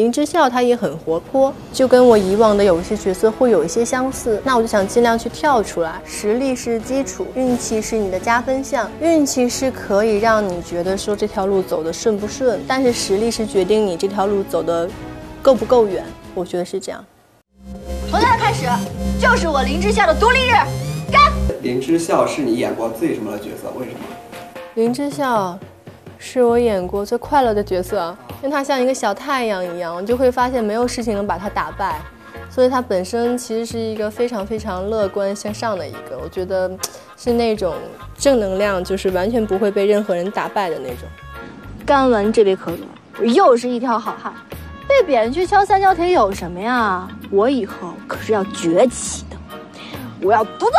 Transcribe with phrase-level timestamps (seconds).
[0.00, 4.40] 林之孝他也很活泼，就跟我以往的有一些角色会有一些相似。
[4.42, 6.00] 那我就想尽量去跳出来。
[6.06, 8.90] 实力是基础，运气是你的加分项。
[8.98, 14.88] 运气是可以让你觉得说这条路走得顺不顺，但是实力是决定你这条路走得
[15.42, 16.02] 够不够远。
[16.34, 17.04] 我觉得是这样。
[18.10, 18.64] 从现在开始，
[19.20, 20.54] 就是我林之孝的独立日，
[21.12, 21.30] 干！
[21.60, 23.70] 林之孝是你演过最什么的角色？
[23.78, 23.98] 为什么？
[24.76, 25.58] 林之孝
[26.20, 28.14] 是我演过最快乐的角色。
[28.42, 32.00] 因为他像一个小太阳一样，就会发现没有事情能把他打败，
[32.50, 36.70] 所以他本身其实是一个非常非常乐观向上的一个，我觉得
[37.16, 37.74] 是那种
[38.16, 41.08] 正能量，就是完全不会被任何人打败的那种。
[41.84, 42.78] 干完这杯可乐，
[43.18, 44.32] 我又是一条好汉。
[44.86, 47.08] 被贬去敲三角铁有什么呀？
[47.30, 49.36] 我以后可是要崛起的，
[50.20, 50.72] 我要独奏。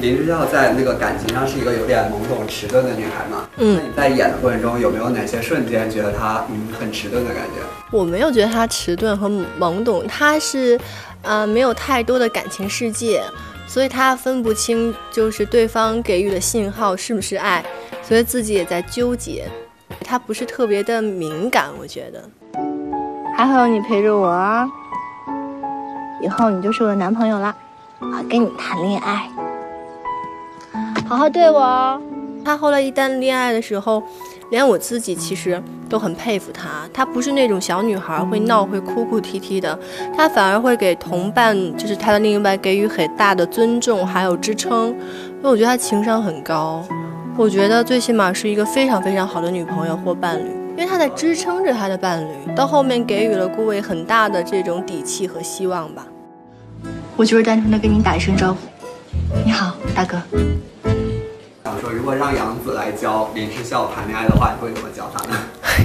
[0.00, 3.48] 林之孝在那个感情上是一个有点懵懂迟钝的女孩嘛？
[3.58, 7.60] 嗯，那你在演的过程中有没有哪些瞬间觉得她嗯很迟钝的感觉？
[7.90, 10.78] 我没有觉得她迟钝和懵懂，她是，
[11.22, 13.22] 呃，没有太多的感情世界，
[13.66, 17.64] 所以她分不清就是对方给予的信号是不是爱，
[18.02, 19.46] 所以自己也在纠结。
[20.04, 22.22] 她不是特别的敏感，我觉得。
[23.36, 24.68] 还好有你陪着我啊，
[26.22, 27.54] 以后你就是我的男朋友啦，
[28.00, 29.28] 我跟你谈恋爱。
[31.10, 32.00] 好好对我哦。
[32.44, 34.00] 他后来一旦恋爱的时候，
[34.52, 36.88] 连我自己其实都很佩服他。
[36.94, 39.76] 他不是那种小女孩会闹会哭哭啼啼的，
[40.16, 44.90] 他反而会给同伴，就是他的另一半给予很大的尊重还有支撑。
[44.90, 46.80] 因为我觉得他情商很高，
[47.36, 56.06] 我觉得最起码是一个非常非常好的女朋友或伴侣，因为他在支撑着他的伴侣，到后面给予了顾伟很大的这种底气和希望吧。
[57.16, 58.60] 我就是单纯的跟你打一声招呼，
[59.44, 60.16] 你好，大哥。
[61.78, 65.36] 说如果让杨紫来教林志孝谈恋爱的话，你会怎么教他呢？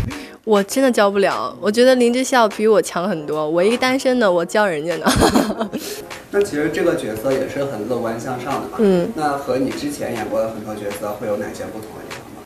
[0.45, 3.50] 我真的教不了，我觉得林志孝比我强很多。
[3.50, 5.11] 我一个单身的，我教人家呢。
[6.30, 8.78] 那其实这个角色也是很乐观向上的嘛。
[8.78, 9.11] 嗯。
[9.16, 12.44] 那和你之前演过的很多角色会有哪些不同的地方吗？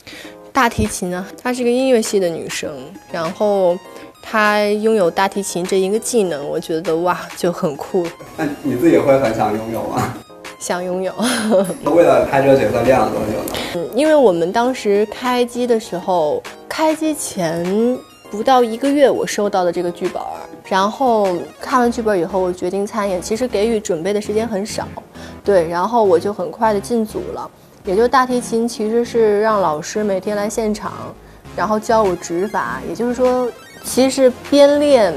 [0.53, 1.25] 大提琴呢？
[1.41, 2.71] 她是个音乐系的女生，
[3.11, 3.77] 然后
[4.21, 8.07] 她拥有大提琴这一个技能，我觉得哇就很酷。
[8.37, 10.13] 那你自己会很想拥有吗？
[10.59, 11.13] 想拥有。
[11.95, 13.59] 为了拍这个角色练了多久呢？
[13.75, 17.97] 嗯，因为我们当时开机的时候，开机前
[18.29, 20.21] 不到一个月，我收到的这个剧本，
[20.65, 21.27] 然后
[21.59, 23.21] 看完剧本以后，我决定参演。
[23.21, 24.87] 其实给予准备的时间很少，
[25.43, 27.49] 对，然后我就很快的进组了。
[27.85, 30.91] 也就大提琴其实是让老师每天来现场，
[31.55, 32.81] 然后教我指法。
[32.87, 33.49] 也就是说，
[33.83, 35.13] 其实边练。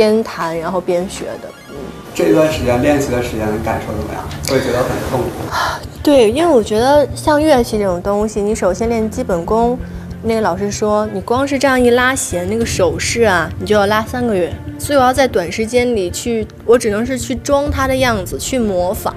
[0.00, 1.74] 边弹然后边学的，嗯，
[2.14, 4.24] 这段时间练习的时间感受怎么样？
[4.48, 5.54] 会觉得很痛苦。
[6.02, 9.78] 对，因为我觉得像乐器这种东西，你首先练基本功。
[10.22, 14.50] 那个老师说，你光是这样一拉弦，那个手势啊，你就要拉三个月。
[14.78, 19.14] 所以我要在短时间里去，我只能是去装它的样子，去模仿，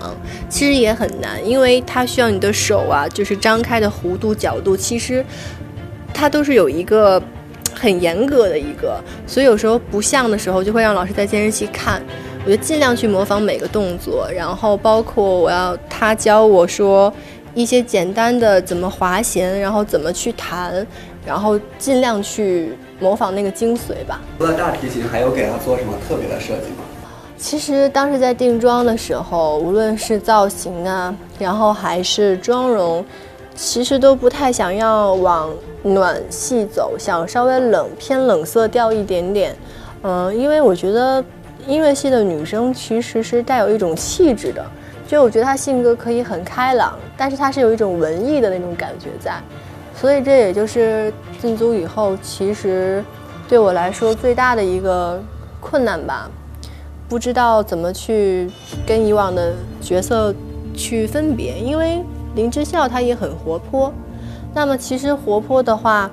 [0.50, 5.26] 其实也很难，因为它需要你的手啊，就是张开的弧度、角度，其实
[6.14, 7.24] 它都是有一个。
[7.84, 12.02] 很严格的一个，所以有时候不像的时候，就会让老师在监视器看。
[12.46, 17.14] 我就尽量去模仿每个动作，然后包括我要他教我说
[17.54, 20.86] 一些简单的怎么滑弦，然后怎么去弹，
[21.26, 24.22] 然后尽量去模仿那个精髓吧。
[24.38, 26.84] 除了大提琴，还有给他做什么特别的设计吗？
[27.38, 33.04] 其实当时在定妆的时候，无论是造型啊，然后还是妆容。
[33.56, 35.50] 其实都不太想要往
[35.84, 39.56] 暖系走，想稍微冷偏冷色调一点点，
[40.02, 41.24] 嗯，因为我觉得
[41.68, 44.66] 音乐系的女生其实是带有一种气质的，
[45.08, 49.42] 就我觉得她性格可以很开朗，但是她是有一种文艺的那种感觉在，
[49.96, 53.04] 所以这也就是进组以后，其实
[53.48, 55.22] 对我来说最大的一个
[55.60, 56.30] 困难吧，
[57.08, 58.50] 不知道怎么去
[58.86, 60.34] 跟以往的角色
[60.74, 62.04] 去分别，因为。
[62.36, 63.94] 林之孝他也很活泼，
[64.54, 66.10] 那么其实活泼的话，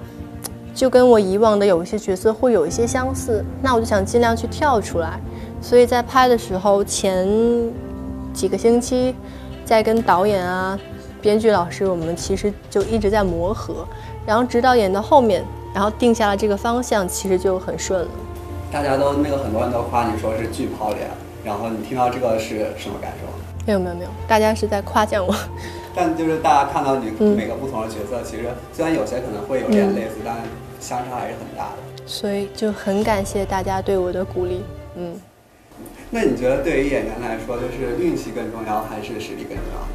[0.74, 3.44] 就跟我以往的有一些角色会有一些相似。
[3.62, 5.18] 那我就想尽量去跳出来，
[5.60, 7.26] 所以在拍的时候前
[8.32, 9.14] 几个星期，
[9.64, 10.78] 在跟导演啊、
[11.20, 13.86] 编剧老师，我们其实就一直在磨合，
[14.26, 15.44] 然后直到演到后面，
[15.74, 18.08] 然后定下了这个方向，其实就很顺了。
[18.70, 21.10] 大家都那个很多人都夸你说是巨抛脸，
[21.44, 23.49] 然后你听到这个是什么感受？
[23.70, 25.32] 没有没有没有，大家是在夸奖我。
[25.94, 30.34] 但就是大家看到你每个不同的角色，其实虽然有些可能会有点类似，但
[30.80, 32.02] 相差还是很大的。
[32.04, 34.64] 所以就很感谢大家对我的鼓励。
[34.96, 35.14] 嗯，
[36.10, 39.86] 那你觉得对于演员来说，就是运气更重要还是实力更重要？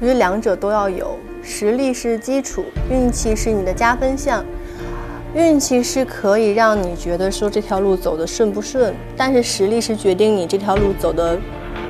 [0.00, 4.44] 我觉得两者都要有，实力是基础，运气是你的加分项。
[5.32, 11.38] 运气是可以让你觉得说这条路走得顺不顺，但是实力是决定你这条路走得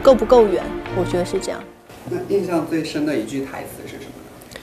[0.02, 0.62] 够不够远。
[0.96, 1.60] 我觉得是这样。
[2.08, 4.60] 那印象最深的一句台词是什么呢？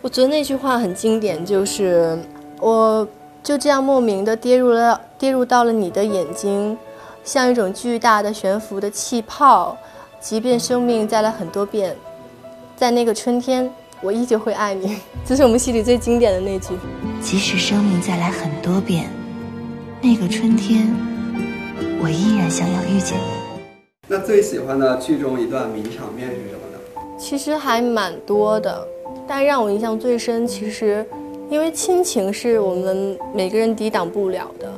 [0.00, 2.18] 我觉得那句话很经典，就是
[2.58, 3.06] 我
[3.42, 6.76] 就这样莫名的跌入了跌入到了你的眼睛，
[7.24, 9.76] 像一种巨大的悬浮的气泡。
[10.20, 11.96] 即便生命再来很多遍，
[12.76, 13.68] 在那个春天，
[14.00, 14.98] 我依旧会爱你。
[15.26, 16.74] 这是我们戏里最经典的那句。
[17.20, 19.10] 即使生命再来很多遍，
[20.00, 20.88] 那个春天，
[22.00, 23.31] 我依然想要遇见你。
[24.08, 27.16] 那最喜欢的剧中一段名场面是什么呢？
[27.16, 28.84] 其实还蛮多的，
[29.28, 31.06] 但让我印象最深，其实
[31.48, 34.68] 因为亲情是我们每个人抵挡不了的。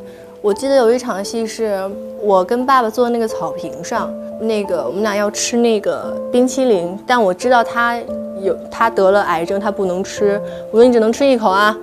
[0.42, 1.90] 我记得有一场戏是
[2.20, 4.12] 我跟爸爸坐在那个草坪上。
[4.40, 7.96] 那个我们俩要吃那个冰淇淋，但我知道他
[8.42, 10.38] 有他得了癌症，他不能吃。
[10.70, 11.74] 我说你只能吃一口啊。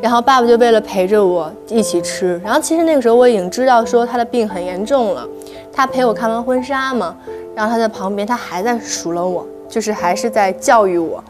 [0.00, 2.40] 然后爸爸就为了陪着我一起吃。
[2.44, 5.26] 然后其实那个时候我已经知道说他的病很严重了。
[5.72, 7.14] 他陪我看完婚纱嘛，
[7.54, 11.22] 然后他在旁边，他还在数落我，就是还是在教育我。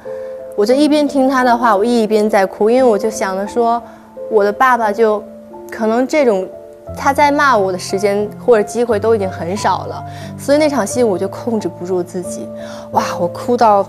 [0.57, 3.83] 我就一边听他的话，我一边在哭，因为我就想着说，
[4.31, 5.23] 我的爸爸就
[5.71, 6.49] 可能这种。
[6.97, 10.03] 他在骂我的时间或者机会都已经很少了，
[10.37, 12.49] 所以那场戏我就控制不住自己，
[12.91, 13.87] 哇，我哭到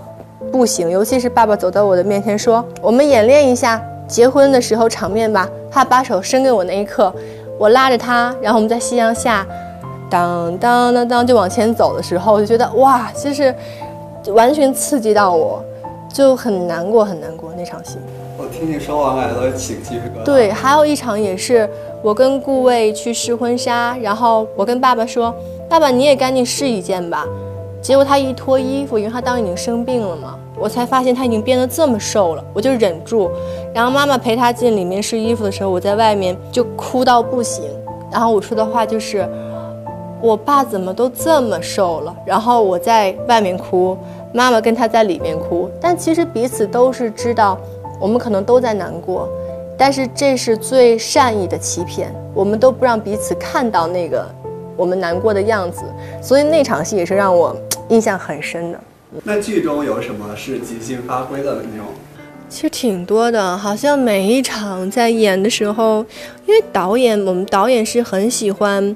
[0.52, 0.88] 不行。
[0.88, 3.82] 尤其是爸爸走到我的面前说：“我们演练一下
[4.12, 7.12] 结婚的时候场面吧。”他把手伸给我那一刻，
[7.58, 9.46] 我拉着他，然后我们在夕阳下，
[10.10, 13.54] 当当当当就往前走的时候，我就觉得哇，就是
[14.34, 15.64] 完全刺激到我，
[16.12, 17.96] 就很难过很难过那场戏。
[18.36, 20.24] 我听你说完了都起鸡皮疙瘩。
[20.24, 21.68] 对，还有一场也是。
[22.02, 25.32] 我跟顾魏去试婚纱，然后我跟爸爸说
[25.70, 27.24] ：“爸爸，你也赶紧试一件吧。”
[27.80, 32.44] 结果他一脱衣服，因为他当时已经生病了嘛，我才发现他已经变得这么瘦了。
[32.54, 33.28] 我就忍住，
[33.74, 37.64] 然后妈妈陪他进里面试衣服的时候，我在外面就哭到不行。
[38.12, 39.28] 然后我说的话就是
[40.22, 43.98] ：“我爸怎么都这么瘦了？”然后我在外面哭，
[44.32, 47.58] 妈妈跟他在里面哭，但其实彼此都是知道，
[47.98, 49.28] 我们可能都在难过。
[49.76, 54.24] 但是这是最善意的欺骗，我们都不让彼此看到那个
[54.76, 55.82] 我们难过的样子，
[56.20, 57.56] 所以那场戏也是让我
[57.88, 58.78] 印象很深的。
[59.24, 61.86] 那剧中有什么是即兴发挥的那种？
[62.48, 66.04] 其实挺多的，好像每一场在演的时候，
[66.46, 68.94] 因为导演，我们导演是很喜欢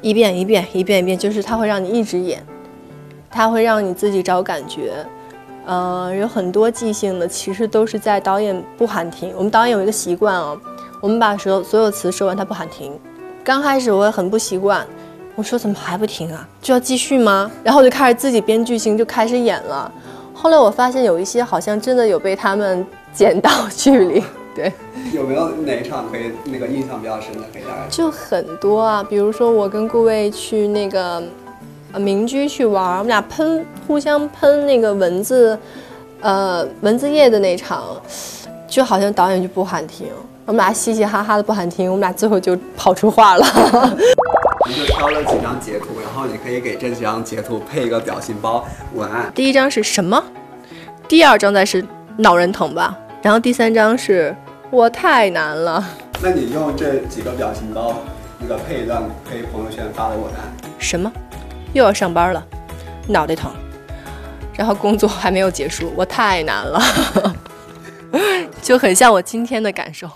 [0.00, 2.44] 一遍一遍一遍一遍，就是他会让你一直演，
[3.30, 4.94] 他会让你自己找感觉。
[5.64, 9.32] 呃，有很多即兴的，其实都是在导演不喊停。
[9.36, 10.58] 我们导演有一个习惯哦，
[11.00, 12.92] 我们把所有所有词说完，他不喊停。
[13.44, 14.84] 刚开始我也很不习惯，
[15.34, 16.46] 我说怎么还不停啊？
[16.60, 17.50] 就要继续吗？
[17.64, 19.90] 然后我就开始自己编剧情，就开始演了。
[20.34, 24.22] 后来我发现有一些好像真的有被他们 剪到剧里。
[24.54, 24.72] 对，
[25.12, 27.88] 有没有哪一场可以那个印象比较深的可以大概？
[27.88, 31.22] 就很多啊，比如说我跟顾魏去那个。
[31.94, 35.58] 呃，民居去玩，我们俩喷，互相喷那个蚊子，
[36.22, 37.82] 呃，蚊子液的那场，
[38.66, 40.06] 就好像导演就不喊停，
[40.46, 43.44] 我们俩嘻嘻哈哈的不喊停，我们俩最后就跑出话了。
[44.68, 48.64] 你就挑了几张截图，然后你可以给这几张截图配一个表情包
[48.94, 49.30] 文案。
[49.34, 50.22] 第一张是什么？
[51.08, 51.84] 第二张再是
[52.18, 54.34] 脑仁疼吧，然后第三张是
[54.70, 55.84] 我太难了。
[56.22, 57.96] 那你用这几个表情包，
[58.38, 60.40] 那个配一段配朋友圈发的文案。
[60.78, 61.10] 什么？
[61.72, 62.46] 又要上班了，
[63.08, 63.50] 脑袋疼，
[64.54, 66.80] 然后工作还没有结束，我太难了，
[68.62, 70.08] 就很像我今天的感受。